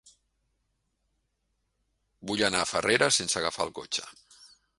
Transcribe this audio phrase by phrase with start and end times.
[2.31, 4.09] Vull anar a Farrera sense agafar el cotxe.